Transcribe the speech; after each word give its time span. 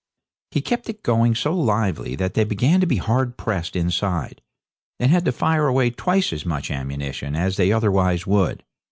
He 0.49 0.61
kept 0.61 0.89
it 0.89 1.03
going 1.03 1.35
so 1.35 1.53
lively 1.53 2.15
that 2.15 2.33
they 2.33 2.43
began 2.43 2.79
to 2.79 2.87
be 2.87 2.95
hard 2.97 3.37
pressed 3.37 3.75
inside, 3.75 4.41
and 4.99 5.11
had 5.11 5.25
to 5.25 5.31
fire 5.31 5.67
away 5.67 5.91
twice 5.91 6.33
as 6.33 6.43
much 6.43 6.71
ammunition 6.71 7.35
as 7.35 7.55
they 7.55 7.71
otherwise 7.71 8.25
would. 8.25 8.63